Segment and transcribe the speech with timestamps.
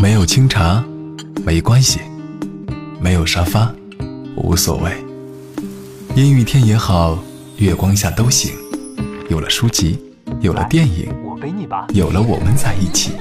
[0.00, 0.82] 没有清茶，
[1.44, 1.98] 没关系；
[3.02, 3.70] 没有沙发，
[4.34, 4.90] 无所谓。
[6.16, 7.22] 阴雨天也好，
[7.58, 8.54] 月光下都行。
[9.28, 10.00] 有了书籍，
[10.40, 11.12] 有了电影，
[11.92, 13.12] 有了我们在一起，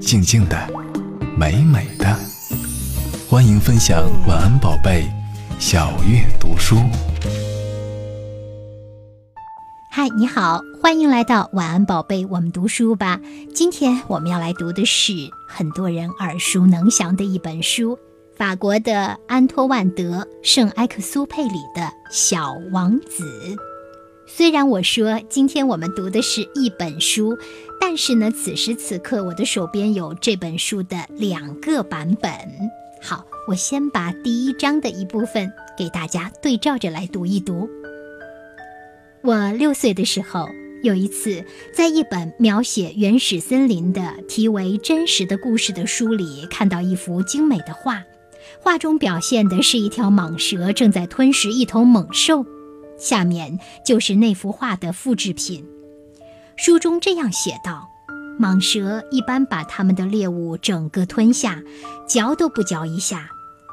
[0.00, 0.56] 静静的，
[1.36, 2.16] 美美的。
[3.28, 5.10] 欢迎分享晚安宝贝，
[5.58, 6.76] 小月读书。
[9.92, 13.20] 嗨，你好，欢迎来到晚安宝贝，我们读书吧。
[13.52, 15.12] 今天我们要来读的是
[15.48, 17.98] 很多人耳熟能详的一本书，
[18.36, 23.24] 法国的安托万德·圣埃克苏佩里的《小王子》。
[24.28, 27.36] 虽然我说今天我们读的是一本书，
[27.80, 32.30] 但是呢，此时此刻我的手边有这本书的两个版本。
[33.02, 37.68] 好，我先把第一章的一部分给大家对照着来读一读。
[39.22, 40.48] 我六岁的时候，
[40.82, 48.02] 有一次在一本描写原始森林的题为“真实的故事”的书里，看到一幅精美的画。
[48.60, 52.46] 画中表现的是一条蟒蛇正在吞食一头猛兽，
[52.98, 55.66] 下面就是那幅画的复制品。
[56.56, 57.90] 书中这样写道
[58.40, 61.62] ：“蟒蛇一般把它们的猎物整个吞下，
[62.08, 63.28] 嚼都不嚼一下，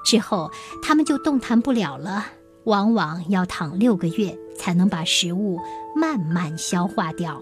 [0.05, 0.51] 之后
[0.83, 2.27] 它们就动弹不了了。”
[2.67, 5.57] 往往要躺六个月才能把食物
[5.95, 7.41] 慢慢消化掉。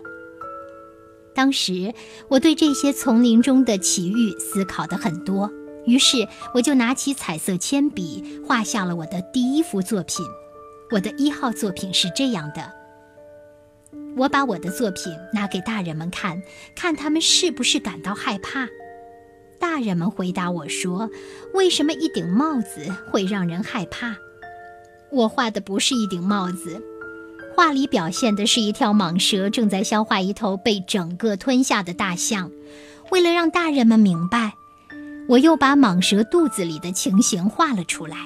[1.33, 1.93] 当时
[2.27, 5.51] 我对这些丛林中的奇遇思考的很多，
[5.85, 10.23] 于是我就拿起彩色铅笔画下了我的第一幅作品。
[10.91, 12.71] 我的一号作品是这样的：
[14.15, 16.43] 我把我的作品拿给大人们看，
[16.75, 18.69] 看他们是不是感到害怕。
[19.59, 21.09] 大人们回答我说
[21.55, 24.15] ：“为什么一顶帽子会让人害怕？”
[25.16, 26.83] 我画的不是一顶帽子，
[27.55, 32.52] 画里表现的是一条蟒蛇正在消化一头被整个吞下的大象。
[33.11, 34.55] 为了让大人们明白，
[35.30, 38.17] 我又把蟒蛇肚子里的情形画了出来。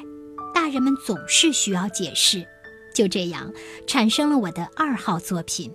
[0.51, 2.43] 大人们总是需要解释，
[2.95, 3.53] 就这样
[3.85, 5.71] 产生了我的二号作品。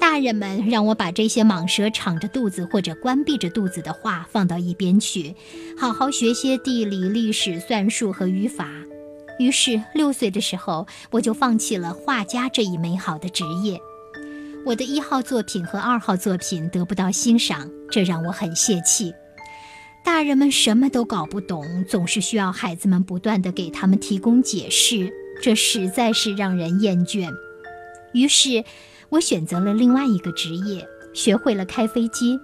[0.00, 5.34] 大人们让我把这些蟒蛇敞着肚子或者关闭着肚子的画放到一边去，
[5.78, 8.66] 好好学些地理、历史、算术和语法。
[9.40, 13.80] 于是，六岁的时候，我就放弃了画家这一美好的职业。
[14.66, 19.14] 我的一号作品和二号作品得不到欣赏，这让我很泄气。
[20.04, 27.30] 大人们什么都搞不懂，总是需要孩子们不断地给他们提供解释，这实在是让人厌倦。
[28.12, 28.62] 于是，
[29.08, 32.38] 我选择了另外一个职业，学会了开飞机。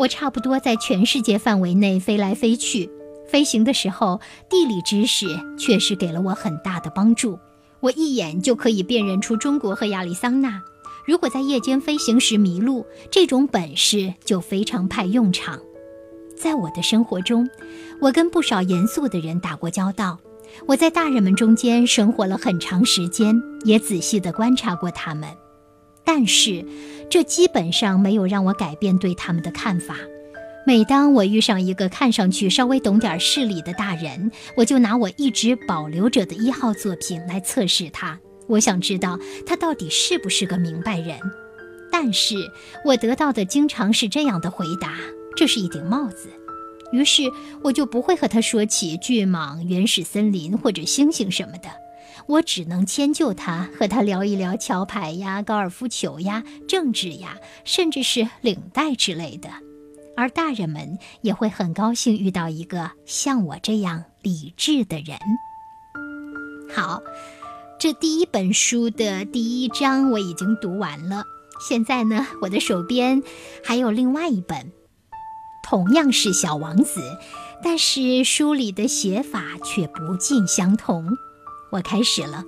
[0.00, 2.90] 我差不多在全世界范围内飞来飞去。
[3.30, 5.26] 飞行的时候，地理知识
[5.56, 7.38] 确实给了我很大的帮助。
[7.80, 10.60] 我一眼就可以辨认出中国和亚利桑那。
[11.06, 15.58] 如果在夜间飞行时迷路，这种本事就非常派用场。
[16.36, 17.48] 在我的生活中，
[18.00, 20.18] 我跟不少严肃的人打过交道。
[20.66, 25.28] 我在大人们中间生活了很长时间，也仔细地观察过他们。
[26.04, 26.64] 但是，
[27.08, 29.94] 这基本上没有让我改变对他们的看法。
[30.66, 38.18] 每当我遇上一个看上去稍微懂点事理的大人，我就拿我一直保留着的一号作品来测试他。
[38.46, 41.18] 我想知道他到底是不是个明白人。
[41.90, 42.36] 但是
[42.84, 44.94] 我得到的经常是这样的回答：
[45.34, 46.28] 这是一顶帽子。
[46.92, 47.22] 于是
[47.62, 51.70] 我就不会和他说起巨蟒、原始森林或者星星什么的。
[52.26, 59.48] 我只能迁就他，和他聊一聊桥牌呀、高尔夫球呀、政治呀，甚至是领带之类的。
[60.20, 65.18] 而大人们也会很高兴遇到一个像我这样理智的人。
[66.70, 67.00] 好，
[67.78, 71.24] 这第一本书的第一章我已经读完了。
[71.66, 73.22] 现在呢，我的手边
[73.64, 74.70] 还有另外一本，
[75.66, 77.00] 同样是小王子，
[77.64, 81.08] 但是书里的写法却不尽相同。
[81.72, 82.44] 我开始了。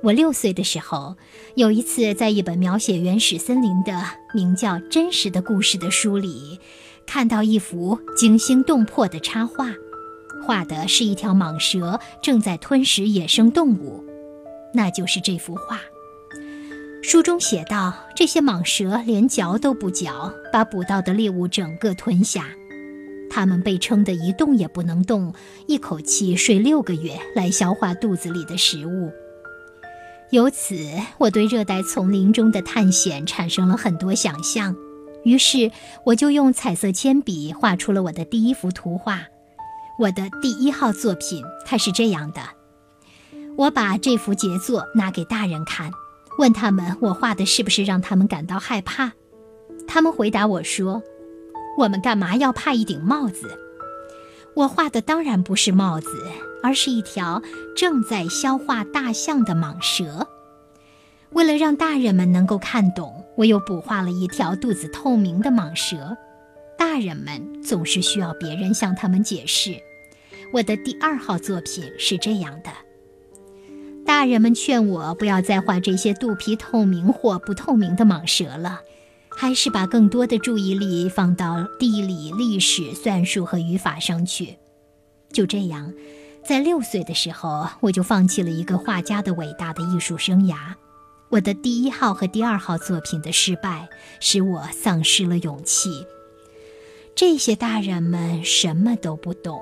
[0.00, 1.16] 我六岁的时候，
[1.56, 4.00] 有一次在一本描写原始森林的
[4.32, 6.60] 名叫《真实的故事》的书里，
[7.04, 9.74] 看到一幅惊心动魄的插画，
[10.46, 14.04] 画的是一条蟒蛇正在吞食野生动物，
[14.72, 15.80] 那就是这幅画。
[17.02, 22.46] 书中写道：这些蟒蛇连嚼都不嚼，把捕到的猎物整个吞下，
[23.28, 25.34] 它们被撑得一动也不能动，
[25.66, 29.10] 一口气睡六个月来消化肚子里的食物。
[30.30, 30.76] 由此，
[31.16, 34.76] 我对热带丛林中的探险产生了很多想象，
[35.24, 35.70] 于是
[36.04, 39.22] 我就用彩色铅笔画出了我的第一幅图画。
[39.98, 42.42] 我的第一号作品，它是这样的。
[43.56, 45.90] 我把这幅杰作拿给大人看，
[46.38, 49.12] 问他们我画的是不是让他们感到害怕。
[49.88, 51.02] 他们回答我说
[51.78, 53.58] ：“我们干嘛要怕一顶帽子？
[54.54, 56.08] 我画的当然不是帽子，
[56.62, 57.42] 而是一条
[57.76, 60.26] 正在消化大象的蟒蛇。
[61.30, 66.16] 为了让大人们能够看懂，我又补画了一条肚子透明的蟒蛇。
[66.78, 69.76] 大人们总是需要别人向他们解释。
[70.52, 72.70] 我的第二号作品是这样的：
[74.06, 78.80] 大人们劝我不要再画这些肚皮透明或不透明的蟒蛇了，
[79.28, 84.56] 还是把更多的注意力放到地理、历史、算术和语法上去。
[85.30, 85.92] 就这样，
[86.44, 90.56] 在六岁的时候，我就放弃了一个画家的伟大的艺术生涯。
[91.30, 93.86] 我的第一号和第二号作品的失败，
[94.18, 96.06] 使我丧失了勇气。
[97.14, 99.60] 这些大人们什么都不懂，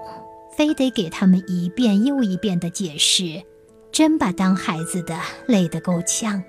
[0.56, 3.42] 非得给他们一遍又一遍的解释，
[3.90, 5.18] 真把当孩子的
[5.48, 6.40] 累得够呛。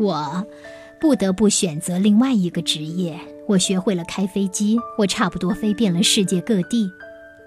[0.00, 0.44] 我
[1.00, 3.20] 不得不选择另外一个职业。
[3.46, 6.90] 我学会了开飞机，我差不多飞遍了世界各地。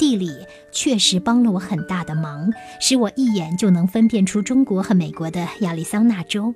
[0.03, 2.51] 地理确实帮了我很大的忙，
[2.81, 6.53] 使我一眼就能分辨出中国和美国的亚利桑那州。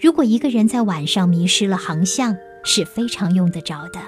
[0.00, 4.00] 如果一个人在晚上迷失了航向，是非常用得着的。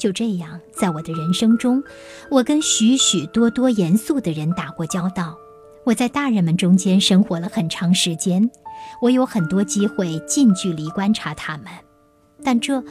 [0.00, 1.80] 就这样，在我的人生中，
[2.28, 5.38] 我跟许许多多严肃的人打过交道。
[5.84, 8.50] 我在大人们中间生活了很长时间，
[9.00, 11.66] 我有很多机会近距离观察他们，
[12.42, 12.82] 但这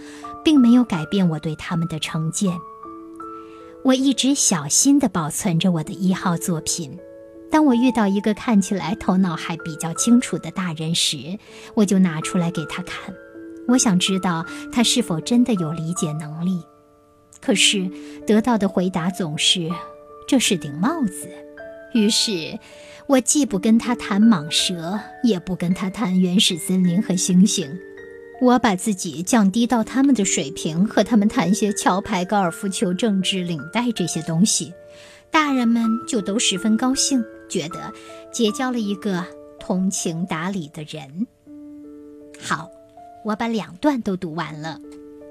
[0.42, 2.58] 并没有改变我对他们的成见。
[3.88, 7.00] 我一直小心地保存着我的一号作品。
[7.50, 11.40] 当我遇到一个看起来头脑还比较清楚的大人时，
[11.74, 13.16] 我就拿出来给他看。
[13.66, 16.62] 我想知道他是否真的有理解能力。
[17.40, 17.90] 可是
[18.26, 19.70] 得到的回答总是
[20.28, 21.30] ：“这是顶帽子。”
[21.96, 22.60] 于是，
[23.08, 27.66] 我既不跟他谈蟒蛇，也不跟他谈原始森林和星星。
[28.40, 34.74] 我把自己降低到他们的水平，和他们谈些桥牌、高尔夫球、政治、领带这些东西。
[35.32, 37.24] 大人们就都十分高兴。
[37.50, 37.94] 觉得
[38.30, 39.26] 结交了一个
[39.58, 41.26] 通情达理的人。
[42.42, 42.70] 好，
[43.24, 44.82] 我把两段都读完了。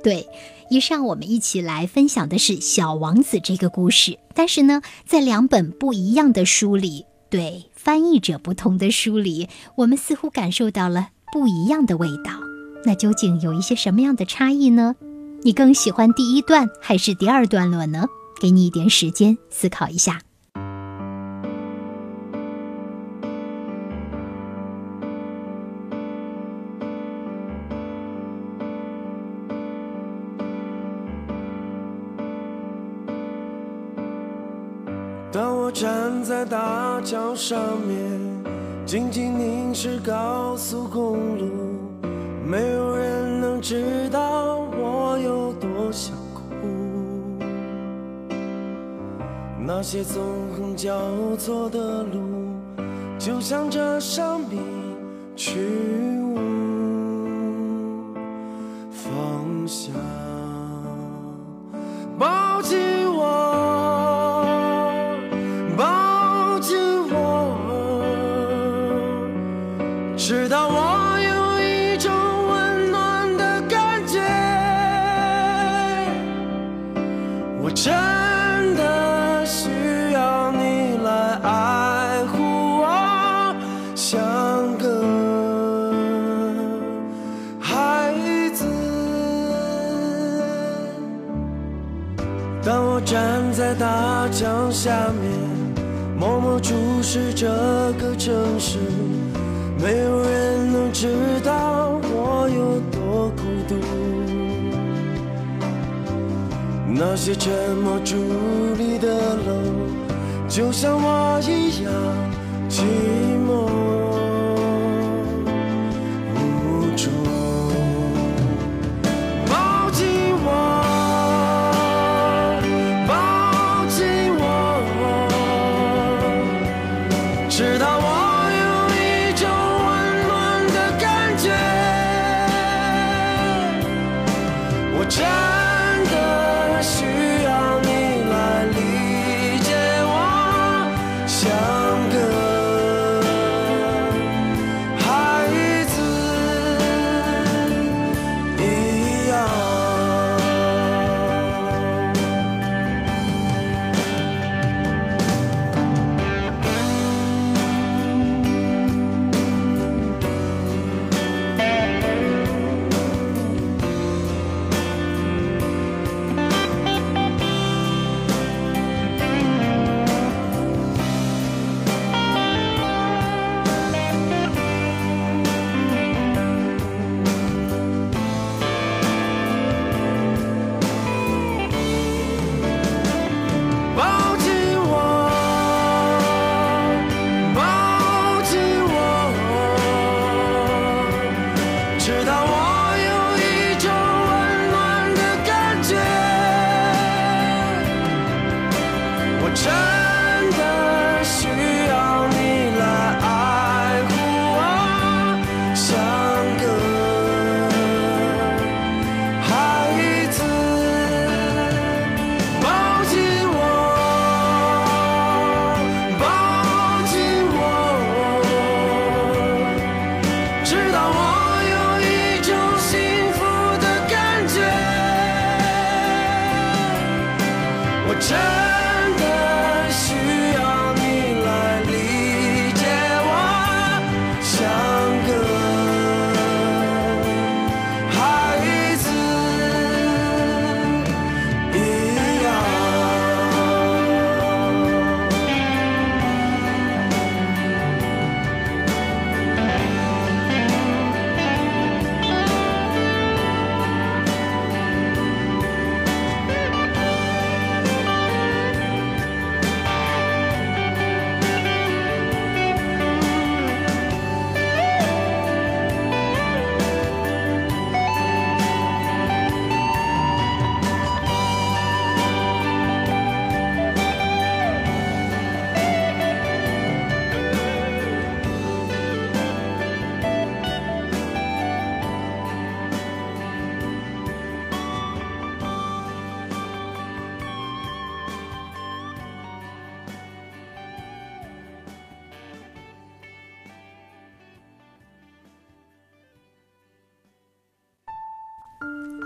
[0.03, 0.27] 对，
[0.71, 4.19] 以上我们一起来分享的是《小王子》这个故事。
[4.35, 12.46] 但是呢，在两本不一样的书里，对翻译者不同的书里，我们似乎感受到了不一样的味道。
[12.87, 14.95] 那究竟有一些什么样的差异呢？
[15.43, 18.07] 你更喜欢第一段还是第二段落呢？
[18.41, 20.21] 给你一点时间思考一下。
[35.33, 37.99] 当我站在大桥上面，
[38.87, 41.66] 静静凝视高速公路，
[49.67, 50.23] 那些纵
[50.57, 50.97] 横交
[51.37, 52.55] 错的路，
[53.19, 54.61] 就向这生命
[55.35, 55.59] 去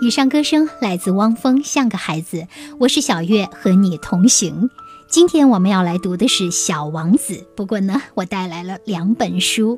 [0.01, 2.37] 以上歌声来自汪峰，《像个孩子》。
[2.79, 4.67] 我是小月，和你同行。
[5.07, 9.77] 今天我们要来读的是《小王子》，不过呢，我带来了两本书。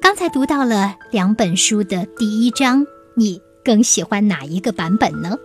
[0.00, 5.36] 刚才读到了两本书的第一章，你更喜欢哪一个版本呢？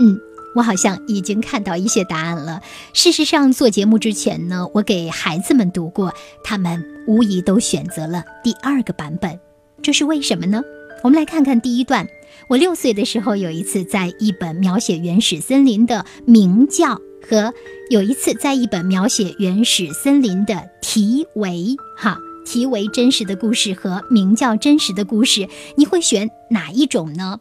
[0.00, 0.20] 嗯，
[0.54, 2.60] 我好像已经看到一些答案了。
[2.92, 6.12] 事实上，做节目之前呢，我给孩子们读过，
[6.44, 9.40] 他们无疑都选择了第二个版本。
[9.80, 10.62] 这是为什么呢？
[11.02, 12.06] 我们来看看第一段。
[12.48, 17.54] 我六岁的时候，有一次在一本描写原始森林的鸣叫，和
[17.90, 27.40] 有一次在一本描写原始森林的题为哈题为真实的故事和鸣叫真实的故事，你会选哪一种呢？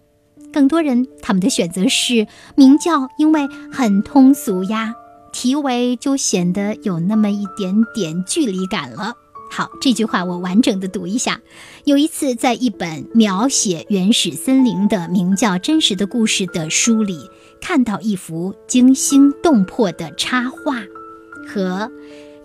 [0.53, 4.93] 更多人他们的选择是鸣叫，因为很通俗呀，
[5.33, 9.15] 题为就显得有那么一点点距离感了。
[9.55, 11.39] 好，这句话我完整的读一下。
[11.83, 17.29] 有一次，在一本描写原始森林的名叫《真实的故事》的书里，
[17.61, 20.81] 看到一幅惊心动魄的插画，
[21.47, 21.91] 和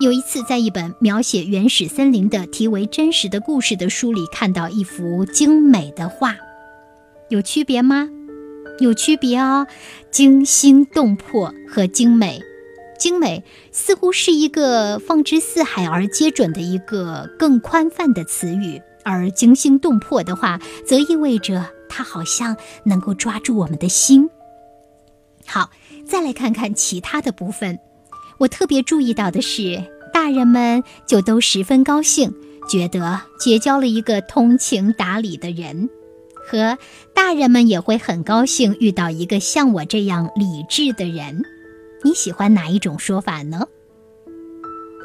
[0.00, 6.36] 有一次在一本描写原始森林的题为《真实的故事》的书里看到一幅精美的画，
[7.30, 8.10] 有区别吗？
[8.80, 9.66] 有区别哦，
[10.10, 12.42] 惊心动魄和精美。
[12.98, 24.28] 精美似乎是一个放之四海而皆准的一个更宽泛的词语，而惊心动魄的话，则意味着它好像能够抓住我们的心。
[25.46, 25.70] 好，
[26.06, 27.78] 再来看看其他的部分。
[28.38, 32.34] 我特别注意到的是，大人们就都十分高兴，
[32.68, 35.88] 觉得结交了一个通情达理的人，
[36.34, 36.76] 和
[37.14, 41.42] 大人们也会很高兴遇到一个像我这样理智的人。
[42.04, 43.66] 你喜欢哪一种说法呢？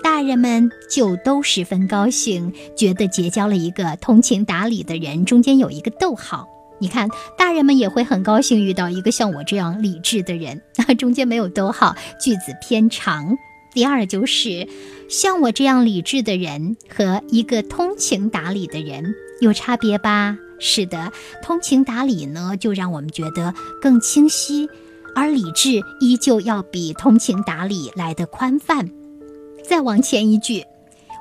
[0.04, 5.24] 大人们就都十分高兴，觉得结交了一个通情达理的人。
[5.24, 6.48] 中间有一个逗号，
[6.80, 10.62] 你看，大人们也会很高兴遇到一个像我这样理智的人。
[11.00, 13.38] 中间没有逗号，句子偏长。
[13.74, 14.68] 第二就是
[15.10, 20.38] 像我这样理智的人和一个通情达理的人有差别吧？
[20.60, 24.70] 是的，通情达理呢，就让我们觉得更清晰。
[25.16, 28.90] 而理智依旧要比通情达理来得宽泛。
[29.68, 30.64] 再往前一句，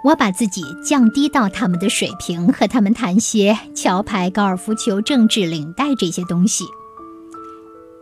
[0.05, 6.65] 我把自己降低到他们的水平，和他们谈些桥牌、高尔夫球、政治、领带这些东西。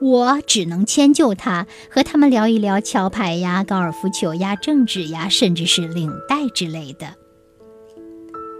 [0.01, 7.15] 我只能迁就他，和他们聊一聊桥牌呀、高尔夫球呀、政治呀，甚至是领带之类的。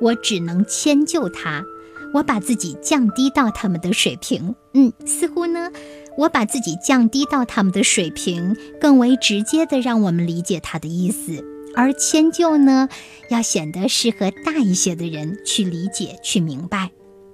[0.03, 1.65] 我只能迁就他，
[2.13, 4.55] 我把自己降低到他们的水平。
[4.75, 5.71] 嗯，似乎呢。
[6.19, 11.43] 我把自己降低到他们的水平，更为直接的让我们理解他的意思。
[11.75, 12.89] 而迁就呢，
[13.31, 16.91] 要显得适合大一些的人去理解、去明白。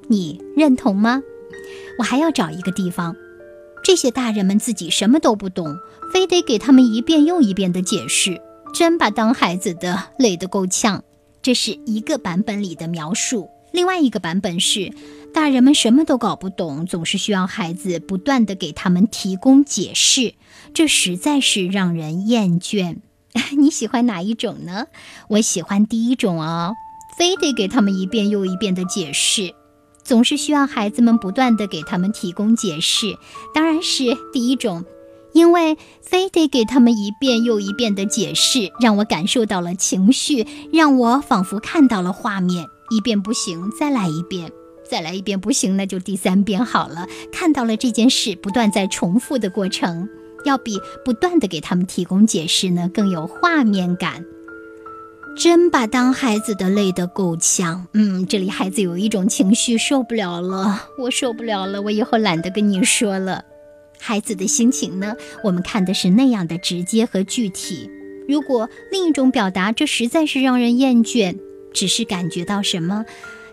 [0.09, 1.23] 你认同吗？
[1.99, 3.17] 我还要找一个地方，
[3.83, 5.75] 这些大人们自己什么都不懂，
[6.13, 8.41] 非得给他们一遍又一遍的解释，
[8.75, 11.03] 真把当孩子的累得够呛。
[11.43, 14.93] 这是一个版本里的描述，另外一个版本是。
[15.35, 20.33] 大人们什么都搞不懂，总是需要孩子不断的给他们提供解释，
[20.73, 22.97] 这实在是让人厌倦。
[23.59, 24.87] 你喜欢哪一种呢？
[25.29, 26.73] 我喜欢第一种哦，
[27.19, 29.55] 非得给他们一遍又一遍的解释，
[30.03, 33.19] 总是需要孩子们不断的给他们提供解释。
[33.55, 34.87] 当然是第一种，
[35.35, 42.65] 因为非得给他们一遍又一遍的解释，让我感受到了情绪，让我仿佛看到了画面。
[42.91, 44.51] 一遍不行，再来一遍。
[44.89, 47.09] 再来一遍不行，那就第三遍好了。
[47.33, 50.09] 看到了这件事不断在重复的过程，
[50.45, 54.25] 要比不断的给他们提供解释呢更有画面感。
[55.37, 57.87] 真把当孩子的累得够呛。
[57.95, 63.45] 嗯，这里孩子有一种情绪受不了了，我受不了了，我以后懒得跟你说了。
[63.99, 67.91] 孩子的心情呢，我们看的是那样的直接和具体。
[68.29, 71.37] 如果另一种表达，这实在是让人厌倦，
[71.77, 73.05] 只是感觉到什么，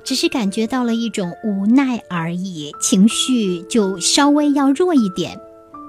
[0.06, 5.38] 只是感觉到了一种无奈而已，情绪就稍微要弱一点。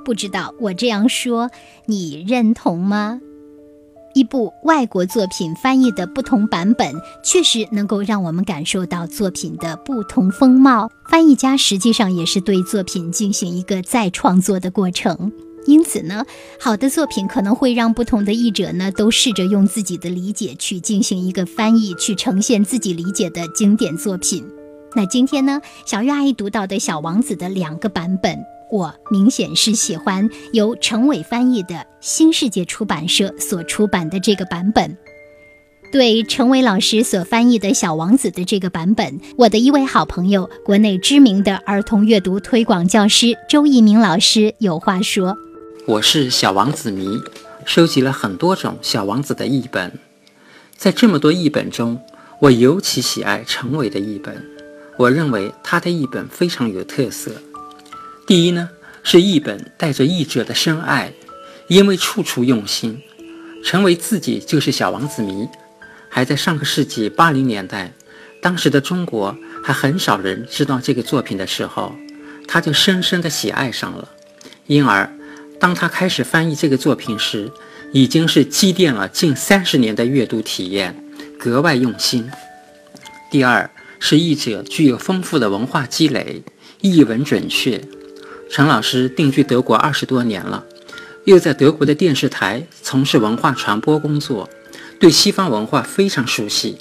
[0.04, 1.48] 不知道我这样说，
[1.86, 3.20] 你认同吗？
[4.14, 10.90] 一部外国作品翻译的不同版本，确实能够让我们感受到作品的不同风貌。
[11.08, 15.32] 翻译家实际上也是对作品进行一个再创作的过程。
[15.66, 16.24] 因此呢，
[16.60, 24.44] 好的作品可能会让不同的译者呢都试着用自己的理解去进行一个翻译，去呈现自己理解的经典作品。
[24.94, 28.38] 那今天呢，小月阿姨读到的小王子的两个版本。
[28.70, 34.96] 我明显是喜欢由陈伟翻译的新世界出版社所出版的这个版本。
[35.92, 45.36] 对陈伟老师所翻译的《小王子》的这个版本，我的一位好朋友，国内知名的儿童阅读推广教师周一鸣老师有话说
[45.86, 47.20] ：“我是小王子迷，
[47.66, 49.92] 收集了很多种小王子的译本，
[50.74, 52.00] 在这么多译本中，
[52.40, 54.42] 我尤其喜爱陈伟的译本。
[54.96, 57.32] 我认为他的译本非常有特色。”
[58.26, 58.70] 第一呢，
[59.02, 61.12] 是译本带着译者的深爱，
[61.68, 62.98] 因为处处用心。
[63.62, 65.46] 陈伟自己就是小王子迷，
[66.08, 67.92] 还在上个世纪八零年代，
[68.40, 71.94] 当时的中国还很少人知道这个作品的时候，
[72.48, 74.08] 他就深深的喜爱上了。
[74.66, 75.13] 因而，
[75.58, 77.50] 当他开始翻译这个作品时，
[77.92, 80.94] 已经是积淀了近三十年的阅读体验，
[81.38, 82.30] 格外用心。
[83.30, 86.42] 第二是译者具有丰富的文化积累，
[86.80, 87.80] 译文准确。
[88.50, 90.64] 陈老师定居德国二十多年了，
[91.24, 94.48] 又在德国的电视台从事文化传播工作，
[95.00, 96.76] 对西方文化非常熟悉，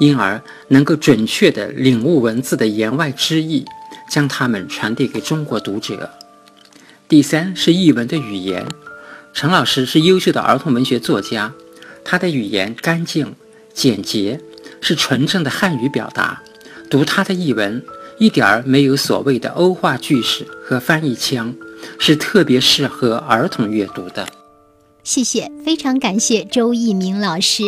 [0.00, 3.64] 因而能够准确地领悟文字的言外之意，
[4.10, 6.10] 将它们传递给中国读者。
[7.06, 8.66] 第三是译文的语言，
[9.34, 11.52] 陈老师是优秀的儿童文学作家，
[12.02, 13.34] 他的语言干净
[13.74, 14.40] 简洁，
[14.80, 16.42] 是纯正的汉语表达，
[16.88, 17.82] 读他的译文。
[18.16, 21.54] 一点儿没有所谓的欧化句式和翻译腔，
[21.98, 24.26] 是特别适合儿童阅读的。
[25.04, 27.62] 谢谢，非常感谢周一鸣老师。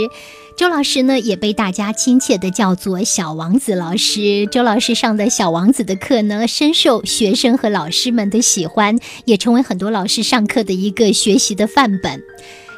[0.57, 4.47] 周老师呢，也被大家亲切的叫做小王子老师。
[4.47, 12.23] 周老师上的小王子的课呢，深受学生和老师们的喜欢，也成为很多老师上课的一个学习的范本。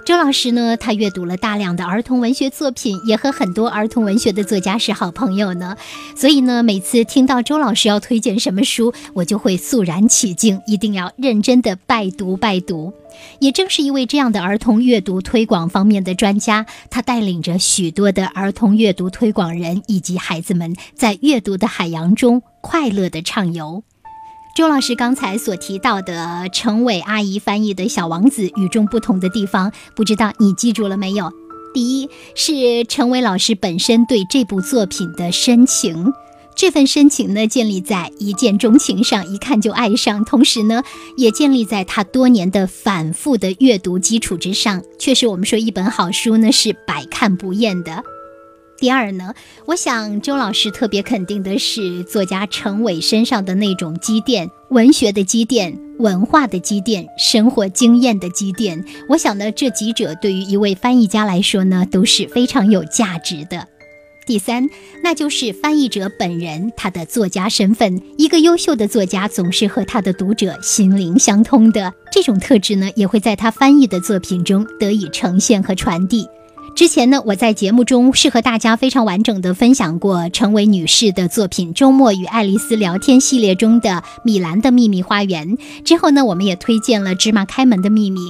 [0.08, 5.76] 周老师呢，他阅读了大量的儿童文学作品，也和很多儿童文学的作家是好朋友呢。
[6.16, 12.94] 所以呢，每次听到周老师要推荐什么书，我就会肃然起敬，一定要认真的拜读拜读。
[13.38, 23.82] 也正是一位这样的儿童阅读推广方面的专家，他带领着许多的儿童阅读推广人以及孩子们，在阅读的海洋中快乐的畅游。
[24.58, 31.32] 周老师刚才所提到的陈伟阿姨翻译的《小王子》与众不同的地方，不知道你记住了没有？
[31.72, 36.12] 第一是陈伟老师本身对这部作品的深情，
[36.56, 40.82] 这份深情呢建立在一见钟情上，一看就爱上，同时呢
[41.16, 44.82] 也建立在他多年的反复的阅读基础之上。
[44.98, 48.02] 确实，我们说一本好书呢是百看不厌的。
[48.80, 49.34] 第二呢，
[49.66, 58.84] 我想周老师特别肯定的是作家陈伟身上的那种积淀，文学的积淀、文化的积淀、生活经验的积淀。
[59.08, 63.66] 我想呢，这几者对于一位翻译家来说呢，都是非常有价值的。
[64.24, 64.68] 第三，
[65.02, 68.00] 那就是翻译者本人他的作家身份。
[68.16, 76.28] 一个优秀的作家总是和他的读者心灵相通的，这种特质呢，也会在他翻译的作品中得以呈现和传递。
[76.78, 83.90] 之前呢，我在节目中是和大家非常完整的分享过陈伟女士的作品《周末与爱丽丝聊天》系列中的
[84.22, 85.56] 《米兰的秘密花园》。
[85.82, 88.20] 之后呢，我们也推荐了《芝麻开门的秘密》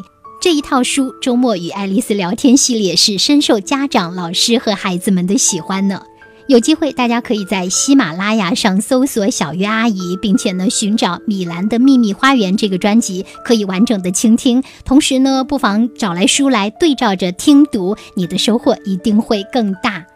[0.40, 6.00] 这一套书，《周末与爱丽丝聊天》系列是深受家长、老师和孩子们的喜欢呢。
[6.48, 14.62] 有机会，大家可以在喜马拉雅上搜索“小鱼阿姨”，并且呢寻找《米兰的秘密花园》这个专辑，可以完整的倾听。
[14.82, 20.06] 同时呢，不妨找来书来对照着听读，你的收获一定会更大。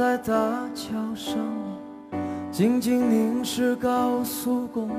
[0.00, 0.32] 在大
[0.74, 1.36] 桥上，
[2.50, 4.94] 静静凝视高速公路，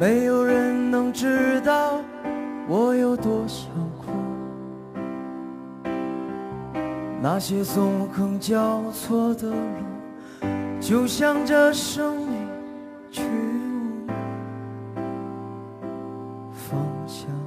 [0.00, 2.00] 没有人能知道
[2.66, 4.10] 我有多想哭。
[7.22, 9.56] 那些纵横交错的路，
[10.80, 12.48] 就像这生命
[13.12, 13.22] 去
[14.02, 14.10] 无
[16.50, 17.37] 方向。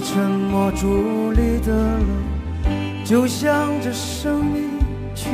[0.00, 1.98] 沉默伫立的，
[3.04, 4.70] 就向着生命
[5.14, 5.28] 去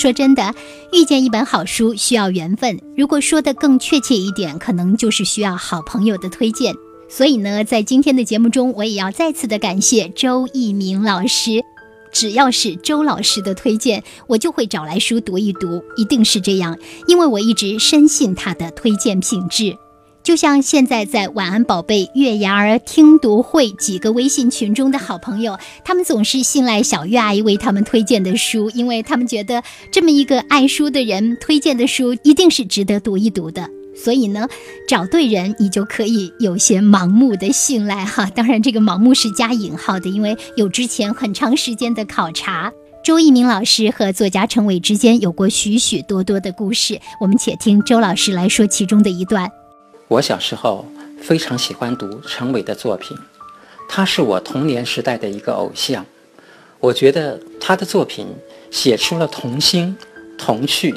[0.00, 0.54] 说真的，
[0.94, 2.80] 遇见一本好书需要缘分。
[2.96, 6.74] 如果说的更确切一点，可能就是需要好朋友的推荐。
[7.06, 11.60] 所以呢，在今天的节目中，我也要再次的感谢周一鸣老师。
[12.14, 19.76] 只要是周老师的推荐，我就会找来书读一读，一定是这样，因为我一直深信他的推荐品质。
[20.22, 33.68] 就像现在在晚安宝贝月牙儿听读会几个微信群中的好朋友，他们总是信赖小月阿姨为他们推荐的书，因为他们觉得这么一个爱书的人推荐的书一定是值得读一读的。
[33.96, 34.46] 所以呢，
[34.86, 38.26] 找对人，你就可以有些盲目的信赖哈。
[38.26, 42.72] 当然，这个盲目是加引号的，因为有之前很长时间的考察。
[43.02, 49.50] 周一鸣老师和作家陈伟之间有过许许多多的故事，我们且听周老师来说其中的一段。
[50.10, 50.84] 我小时候
[51.22, 53.16] 非常喜欢读陈伟的作品，
[53.88, 56.04] 他是我童年时代的一个偶像。
[56.80, 58.26] 我觉得他的作品
[58.72, 59.96] 写出了童心、
[60.36, 60.92] 童趣。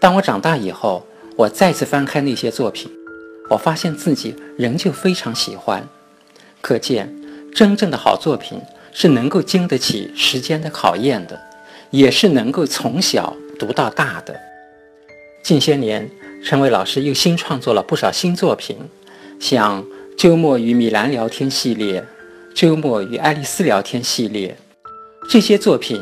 [0.00, 2.90] 当我长大以后，我再次翻开那些作品，
[3.50, 5.86] 我发现自己仍旧非常喜欢。
[6.62, 7.14] 可见，
[7.54, 8.58] 真正的好作品
[8.94, 11.38] 是能够经得起时间的考验的，
[11.90, 14.34] 也是能够从小读到大的。
[15.42, 16.10] 近些年，
[16.44, 18.76] 陈伟老师又新创作了不少新作品，
[19.40, 19.82] 像
[20.16, 22.00] 《周末与米兰聊天》系列，
[22.54, 24.56] 《周末与爱丽丝聊天》系列。
[25.28, 26.00] 这些作品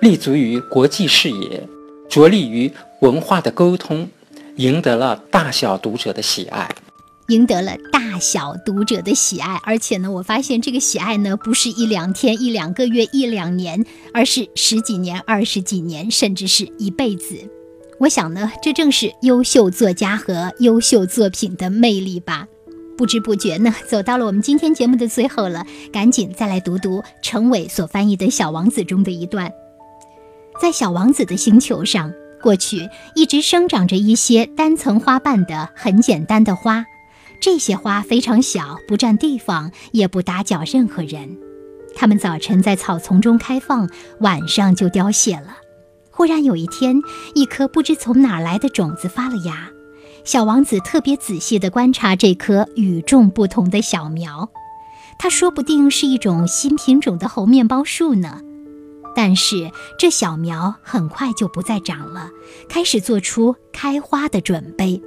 [0.00, 1.68] 立足于国际视野，
[2.08, 4.08] 着力于文化的沟通，
[4.56, 6.68] 赢得了大小读者的喜爱。
[7.28, 17.36] 赢得了大小读者的喜爱，而且呢，我发现这个喜爱呢，不是一两天、一两个月、一两年，而是十几年、二十几年，甚至是一辈子。
[17.98, 22.46] 我想呢，这正是优秀作家和优秀作品的魅力吧。
[22.96, 29.50] 不知不觉呢，走到了我们今天节目的最后了，赶紧再来读读程伟所翻译的《小王子》中的一段。
[30.60, 36.84] 在小王子的星球上，过去一直生长着一些单层花瓣的很简单的花。
[37.40, 41.38] 这些花非常小，不占地方，也不打搅任何人。
[41.94, 43.88] 它们早晨在草丛中开放，
[44.20, 45.56] 晚上就凋谢了。
[46.12, 47.02] 忽然有一天，
[47.34, 49.70] 一颗不知从哪儿来的种子发了芽。
[50.24, 54.50] 小王子特别仔细地观察这棵与众不同的小苗，
[55.18, 58.40] 它说不定是一种新品种的猴面包树呢。
[59.16, 62.30] 但是这小苗很快就不再长了，
[62.68, 65.02] 开始做出开花的准备。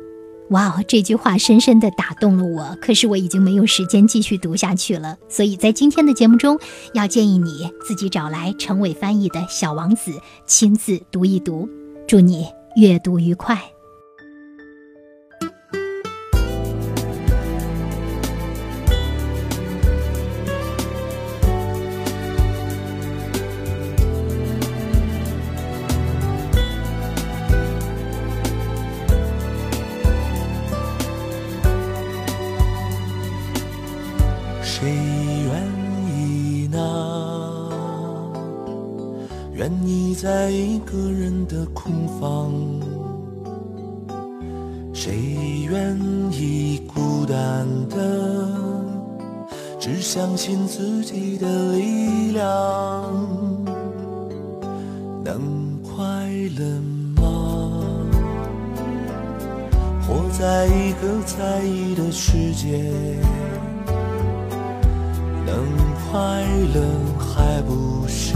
[0.49, 2.77] 哇哦，这句话深深地打动了我。
[2.81, 6.59] 可是我已经没有时间继续读下去了，所以在今天的节目中，
[6.93, 10.11] 要建议你自己找来陈伟翻译的《小王子》，
[10.45, 11.67] 亲自读一读。
[12.07, 13.74] 祝你阅读愉快。
[44.93, 45.97] 谁愿
[46.31, 47.97] 意孤单的
[49.79, 52.43] 只相信自己的力量？
[55.23, 56.03] 能快
[56.57, 56.65] 乐
[57.21, 57.23] 吗？
[60.07, 62.81] 活在一个在意的世界，
[65.45, 65.55] 能
[66.11, 66.81] 快乐
[67.19, 68.35] 还不是？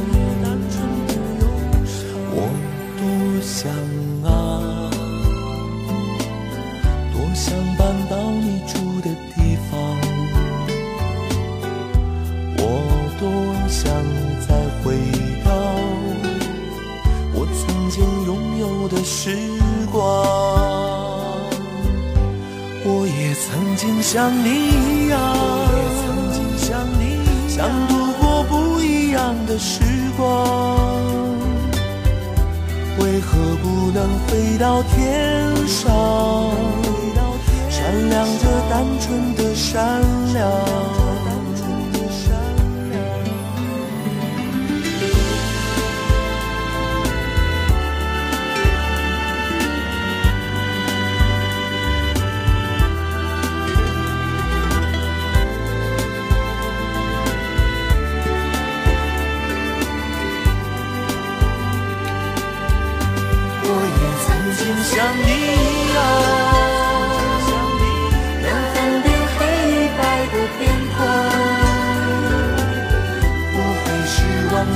[19.03, 19.35] 时
[19.91, 20.03] 光，
[22.85, 25.19] 我也曾经像你一样，
[27.47, 29.81] 想度过不一样的时
[30.15, 30.97] 光。
[32.99, 35.91] 为何不能飞到天上，
[37.69, 40.01] 闪亮着单纯的善
[40.33, 41.00] 良？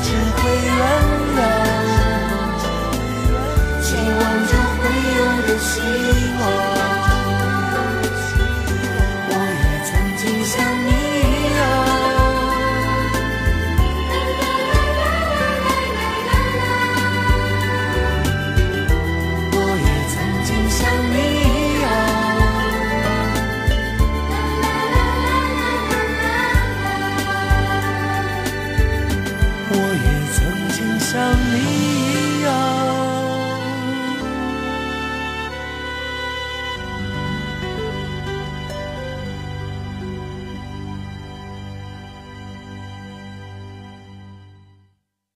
[0.06, 0.45] 只会。